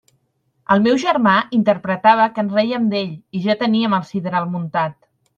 [0.75, 4.97] El meu germà interpretava que ens rèiem d'ell, i ja teníem el sidral muntat.